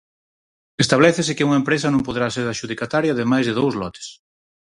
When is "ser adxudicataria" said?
2.35-3.13